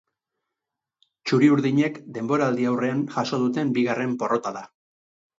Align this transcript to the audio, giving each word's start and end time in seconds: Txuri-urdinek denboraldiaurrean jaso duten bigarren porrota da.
Txuri-urdinek 1.25 1.99
denboraldiaurrean 2.15 3.03
jaso 3.17 3.39
duten 3.43 3.75
bigarren 3.79 4.15
porrota 4.23 4.55
da. 4.57 4.65